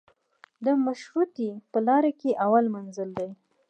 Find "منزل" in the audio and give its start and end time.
2.75-3.09